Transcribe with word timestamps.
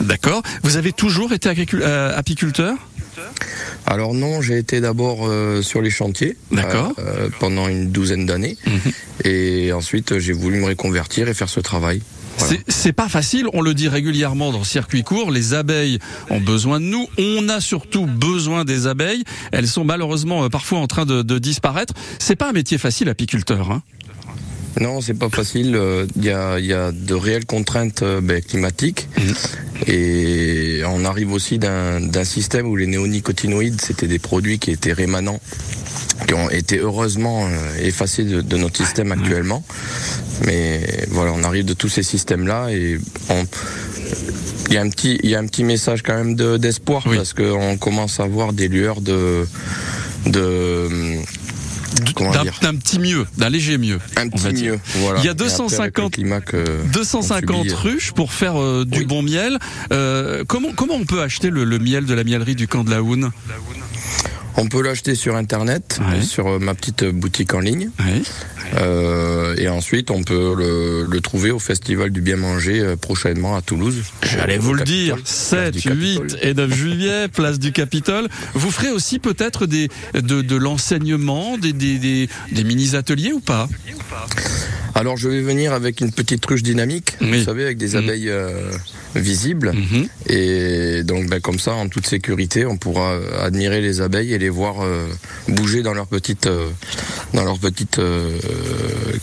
D'accord. 0.00 0.42
Vous 0.62 0.76
avez 0.76 0.92
toujours 0.92 1.32
été 1.32 1.48
euh, 1.74 2.16
apiculteur? 2.16 2.76
Alors 3.86 4.12
non, 4.14 4.40
j'ai 4.42 4.58
été 4.58 4.80
d'abord 4.80 5.26
euh, 5.26 5.62
sur 5.62 5.80
les 5.82 5.90
chantiers 5.90 6.36
D'accord. 6.52 6.92
Euh, 6.98 7.28
pendant 7.38 7.66
une 7.68 7.90
douzaine 7.90 8.26
d'années 8.26 8.56
Mhm. 8.66 8.92
et 9.24 9.72
ensuite 9.72 10.18
j'ai 10.18 10.32
voulu 10.32 10.58
me 10.60 10.66
reconvertir 10.66 11.28
et 11.28 11.34
faire 11.34 11.48
ce 11.48 11.60
travail. 11.60 12.02
Voilà. 12.38 12.54
C'est- 12.56 12.70
C'est 12.70 12.92
pas 12.92 13.08
facile, 13.08 13.46
on 13.52 13.60
le 13.62 13.72
dit 13.74 13.88
régulièrement 13.88 14.52
dans 14.52 14.64
Circuit 14.64 15.02
Court, 15.02 15.30
les 15.30 15.54
abeilles 15.54 15.98
ont 16.30 16.40
besoin 16.40 16.78
de 16.78 16.84
nous, 16.86 17.06
on 17.18 17.48
a 17.48 17.60
surtout 17.60 18.06
besoin 18.06 18.64
des 18.64 18.86
abeilles, 18.86 19.24
elles 19.52 19.68
sont 19.68 19.84
malheureusement 19.84 20.44
euh, 20.44 20.48
parfois 20.48 20.78
en 20.78 20.86
train 20.86 21.06
de, 21.06 21.22
de 21.22 21.38
disparaître. 21.38 21.94
C'est 22.18 22.36
pas 22.36 22.48
un 22.50 22.52
métier 22.52 22.78
facile 22.78 23.08
apiculteur. 23.08 23.70
Hein? 23.70 23.82
Non, 24.80 25.00
c'est 25.00 25.14
pas 25.14 25.28
facile. 25.30 25.78
Il 26.16 26.24
y, 26.24 26.30
a, 26.30 26.58
il 26.58 26.66
y 26.66 26.72
a 26.72 26.92
de 26.92 27.14
réelles 27.14 27.46
contraintes 27.46 28.02
euh, 28.02 28.20
ben, 28.20 28.40
climatiques 28.42 29.08
Mhm. 29.18 29.34
et 29.88 30.82
on 30.86 31.04
arrive 31.04 31.32
aussi 31.32 31.58
d'un 31.58 32.24
système 32.24 32.66
où 32.68 32.76
les 32.76 32.86
néonicotinoïdes 32.86 33.80
c'était 33.80 34.06
des 34.06 34.18
produits 34.18 34.58
qui 34.58 34.70
étaient 34.70 34.92
rémanents, 34.92 35.40
qui 36.26 36.34
ont 36.34 36.50
été 36.50 36.78
heureusement 36.78 37.46
euh, 37.46 37.48
effacés 37.82 38.24
de, 38.24 38.40
de 38.42 38.56
notre 38.56 38.76
système 38.76 39.10
actuellement. 39.12 39.64
Mais 40.46 40.80
voilà, 41.10 41.32
on 41.32 41.42
arrive 41.44 41.64
de 41.64 41.74
tous 41.74 41.88
ces 41.88 42.02
systèmes-là 42.02 42.68
et 42.70 42.98
on, 43.28 43.44
il 44.68 44.74
y 44.74 44.76
a 44.78 44.82
un 44.82 44.88
petit, 44.88 45.18
il 45.22 45.30
y 45.30 45.34
a 45.34 45.38
un 45.38 45.46
petit 45.46 45.64
message 45.64 46.02
quand 46.02 46.14
même 46.14 46.34
de- 46.36 46.56
d'espoir 46.56 47.02
Oui. 47.08 47.16
parce 47.16 47.34
qu'on 47.34 47.76
commence 47.76 48.20
à 48.20 48.26
voir 48.26 48.52
des 48.52 48.68
lueurs 48.68 49.00
de, 49.00 49.44
D'un 52.62 52.74
petit 52.76 52.98
mieux, 52.98 53.26
d'un 53.36 53.48
léger 53.48 53.78
mieux. 53.78 53.98
un 54.16 54.28
petit 54.28 54.64
mieux. 54.64 54.78
Voilà. 54.96 55.20
Il 55.20 55.24
y 55.24 55.28
a 55.28 55.32
Et 55.32 55.34
après, 55.34 55.44
avec 55.44 55.58
le 55.98 56.04
250 56.04 56.12
climat 56.14 56.40
que- 56.40 56.64
250 56.92 57.50
on 57.56 57.62
subit, 57.62 57.72
euh, 57.72 57.76
ruches 57.76 58.12
pour 58.12 58.32
faire 58.32 58.60
euh, 58.60 58.84
du 58.84 59.00
Oui. 59.00 59.04
bon 59.06 59.22
miel. 59.22 59.58
Euh, 59.92 60.44
comment, 60.46 60.72
comment 60.76 60.94
on 60.94 61.04
peut 61.04 61.22
acheter 61.22 61.50
le, 61.50 61.64
le 61.64 61.78
miel 61.78 62.04
de 62.06 62.14
la 62.14 62.24
mielerie 62.24 62.54
du 62.54 62.68
camp 62.68 62.84
de 62.84 62.90
la 62.90 63.02
Houne? 63.02 63.30
On 64.56 64.66
peut 64.66 64.82
l'acheter 64.82 65.14
sur 65.14 65.36
internet, 65.36 66.00
Ouais. 66.10 66.22
sur 66.22 66.58
ma 66.60 66.74
petite 66.74 67.04
boutique 67.04 67.54
en 67.54 67.60
ligne. 67.60 67.90
Euh, 68.76 69.39
et 69.56 69.68
ensuite, 69.68 70.10
on 70.10 70.22
peut 70.22 70.54
le, 70.56 71.06
le 71.10 71.20
trouver 71.20 71.50
au 71.50 71.58
Festival 71.58 72.10
du 72.10 72.20
Bien 72.20 72.36
Manger 72.36 72.80
euh, 72.80 72.96
prochainement 72.96 73.56
à 73.56 73.62
Toulouse. 73.62 74.02
J'allais 74.22 74.58
vous 74.58 74.74
le 74.74 74.84
dire, 74.84 75.16
Capitole, 75.16 75.26
7, 75.26 75.72
place 75.72 75.82
du 75.82 75.90
8 76.00 76.18
Capitole. 76.18 76.38
et 76.48 76.54
9 76.54 76.74
juillet, 76.74 77.28
place 77.32 77.58
du 77.58 77.72
Capitole. 77.72 78.28
Vous 78.54 78.70
ferez 78.70 78.90
aussi 78.90 79.18
peut-être 79.18 79.66
des, 79.66 79.88
de, 80.14 80.42
de 80.42 80.56
l'enseignement, 80.56 81.58
des, 81.58 81.72
des, 81.72 81.98
des, 81.98 82.28
des 82.52 82.64
mini-ateliers 82.64 83.32
ou 83.32 83.40
pas? 83.40 83.68
Alors, 84.94 85.16
je 85.16 85.28
vais 85.28 85.40
venir 85.40 85.72
avec 85.72 86.00
une 86.00 86.10
petite 86.12 86.44
ruche 86.46 86.62
dynamique, 86.62 87.16
Oui. 87.20 87.38
vous 87.38 87.44
savez, 87.44 87.64
avec 87.64 87.78
des 87.78 87.90
Mhm. 87.90 87.96
abeilles 87.96 88.28
euh, 88.28 88.70
visibles. 89.14 89.72
Mhm. 89.72 90.08
Et 90.28 91.02
donc, 91.04 91.28
ben, 91.28 91.40
comme 91.40 91.58
ça, 91.58 91.72
en 91.74 91.88
toute 91.88 92.06
sécurité, 92.06 92.66
on 92.66 92.76
pourra 92.76 93.12
euh, 93.12 93.46
admirer 93.46 93.80
les 93.80 94.00
abeilles 94.00 94.34
et 94.34 94.38
les 94.38 94.48
voir 94.48 94.82
euh, 94.82 95.06
bouger 95.48 95.82
dans 95.82 95.94
leur 95.94 96.06
petite, 96.06 96.46
euh, 96.46 96.68
dans 97.34 97.44
leur 97.44 97.58
petite 97.58 97.98
euh, 97.98 98.36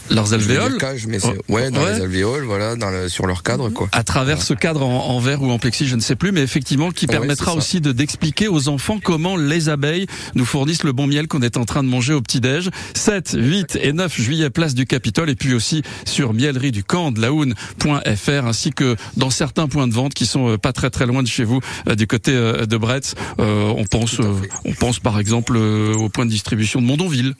Leurs 0.09 0.33
alvéoles 0.33 0.77
cage, 0.77 1.07
mais 1.07 1.17
Oh, 1.23 1.33
ouais, 1.49 1.71
dans 1.71 1.83
ouais. 1.83 1.95
les 1.95 2.01
alvéoles, 2.01 2.43
voilà, 2.45 2.75
dans 2.75 2.89
le- 2.89 3.09
sur 3.09 3.25
leur 3.27 3.43
cadre, 3.43 3.69
quoi. 3.69 3.89
à 3.91 4.03
travers 4.03 4.41
ce 4.41 4.53
cadre 4.53 4.83
en, 4.85 5.07
en 5.09 5.19
verre 5.19 5.41
ou 5.41 5.51
en 5.51 5.59
plexi, 5.59 5.87
je 5.87 5.95
ne 5.95 6.01
sais 6.01 6.15
plus, 6.15 6.31
mais 6.31 6.41
effectivement 6.41 6.91
qui 6.91 7.07
permettra 7.07 7.53
aussi 7.55 7.81
de 7.81 7.91
d'expliquer 7.91 8.47
aux 8.47 8.69
enfants 8.69 8.99
comment 9.03 9.35
les 9.37 9.69
abeilles 9.69 10.05
nous 10.35 10.45
fournissent 10.45 10.83
le 10.83 10.91
bon 10.91 11.07
miel 11.07 11.27
qu'on 11.27 11.41
est 11.41 11.57
en 11.57 11.65
train 11.65 11.83
de 11.83 11.89
manger 11.89 12.13
au 12.13 12.21
petit-déj. 12.21 12.69
7, 12.95 13.35
8 13.37 13.77
et 13.81 13.93
9 13.93 14.15
juillet, 14.21 14.49
place 14.49 14.73
du 14.75 14.85
Capitole, 14.85 15.29
et 15.29 15.35
puis 15.35 15.53
aussi 15.53 15.81
sur 16.05 16.33
mielerie 16.33 16.71
du 16.71 16.83
camp 16.83 17.11
de 17.11 17.19
laoune.fr, 17.21 18.45
ainsi 18.45 18.71
que 18.71 18.95
dans 19.15 19.29
certains 19.29 19.67
points 19.67 19.87
de 19.87 19.93
vente 19.93 20.13
qui 20.13 20.25
sont 20.25 20.49
euh, 20.51 20.57
pas 20.57 20.73
très 20.73 20.89
très 20.89 21.05
loin 21.05 21.23
de 21.23 21.27
chez 21.27 21.43
vous, 21.43 21.59
euh, 21.89 21.95
du 21.95 22.07
côté 22.07 22.31
euh, 22.33 22.65
de 22.65 22.77
Bretz. 22.77 23.15
Euh, 23.39 23.73
on 23.75 23.85
pense, 23.85 24.19
euh, 24.19 24.33
on 24.65 24.73
pense 24.73 24.99
par 24.99 25.19
exemple 25.19 25.53
euh, 25.55 25.93
au 25.93 26.09
point 26.09 26.25
de 26.25 26.31
distribution 26.31 26.81
de 26.81 26.85
Mondonville, 26.85 27.33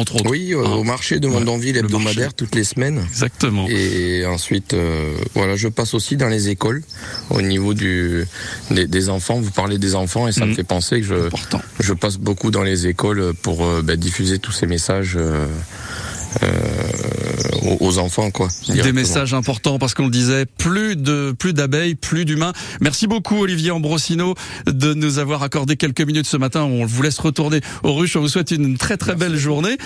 entre 0.00 0.16
autres. 0.16 0.30
Oui, 0.30 0.52
euh, 0.54 0.64
Hein. 0.64 0.72
au 0.72 0.84
marché 0.84 1.20
de 1.20 1.26
Ouais, 1.28 1.34
Mondonville 1.34 1.74
le 1.74 1.80
hebdomadaire 1.80 2.34
toutes 2.34 2.54
les 2.54 2.64
semaines. 2.64 3.04
Exactement. 3.08 3.66
Et 3.68 4.24
ensuite, 4.26 4.74
euh, 4.74 5.14
voilà, 5.34 5.56
je 5.56 5.68
passe 5.68 5.94
aussi 5.94 6.16
dans 6.16 6.28
les 6.28 6.48
écoles 6.48 6.82
au 7.30 7.42
niveau 7.42 7.74
du, 7.74 8.24
des, 8.70 8.86
des 8.86 9.08
enfants. 9.08 9.40
Vous 9.40 9.50
parlez 9.50 9.78
des 9.78 9.94
enfants 9.94 10.26
et 10.28 10.32
ça 10.32 10.42
Mhm. 10.44 10.50
me 10.50 10.54
fait 10.54 10.64
penser 10.64 11.00
que 11.00 11.06
je, 11.06 11.26
Important. 11.26 11.60
je 11.78 11.92
passe 11.92 12.16
beaucoup 12.18 12.50
dans 12.50 12.62
les 12.62 12.86
écoles 12.86 13.32
pour 13.42 13.64
euh, 13.64 13.82
bah, 13.82 13.96
diffuser 13.96 14.38
tous 14.38 14.52
ces 14.52 14.66
messages 14.66 15.16
euh, 15.16 15.46
aux, 17.62 17.76
aux 17.80 17.98
enfants, 17.98 18.30
quoi. 18.30 18.48
Des 18.68 18.92
messages 18.92 19.34
importants 19.34 19.78
parce 19.78 19.94
qu'on 19.94 20.04
le 20.04 20.10
disait, 20.10 20.46
plus 20.46 20.96
de 20.96 21.34
plus 21.38 21.52
d'abeilles, 21.52 21.94
plus 21.94 22.24
d'humains. 22.24 22.52
Merci 22.80 23.06
beaucoup 23.06 23.38
Olivier 23.38 23.70
Ambrosino 23.70 24.34
de 24.66 24.94
nous 24.94 25.18
avoir 25.18 25.42
accordé 25.42 25.76
quelques 25.76 26.00
minutes 26.00 26.26
ce 26.26 26.36
matin. 26.36 26.62
On 26.62 26.86
vous 26.86 27.02
laisse 27.02 27.18
retourner 27.18 27.60
aux 27.82 27.94
ruches. 27.94 28.16
On 28.16 28.20
vous 28.20 28.28
souhaite 28.28 28.50
une 28.50 28.76
très 28.76 28.96
très 28.96 29.14
belle 29.14 29.36
journée. 29.36 29.76